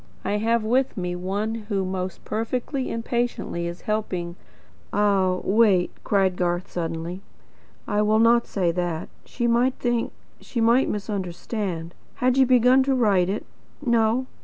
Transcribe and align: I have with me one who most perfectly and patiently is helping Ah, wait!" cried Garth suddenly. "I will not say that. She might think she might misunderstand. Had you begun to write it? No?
I 0.25 0.37
have 0.37 0.63
with 0.63 0.97
me 0.97 1.15
one 1.15 1.53
who 1.69 1.85
most 1.85 2.25
perfectly 2.25 2.89
and 2.89 3.05
patiently 3.05 3.67
is 3.67 3.81
helping 3.81 4.35
Ah, 4.91 5.41
wait!" 5.43 5.91
cried 6.03 6.35
Garth 6.35 6.71
suddenly. 6.71 7.21
"I 7.87 8.01
will 8.01 8.17
not 8.17 8.47
say 8.47 8.71
that. 8.71 9.09
She 9.25 9.45
might 9.45 9.75
think 9.75 10.11
she 10.39 10.59
might 10.59 10.89
misunderstand. 10.89 11.93
Had 12.15 12.35
you 12.35 12.47
begun 12.47 12.81
to 12.81 12.95
write 12.95 13.29
it? 13.29 13.45
No? 13.85 14.25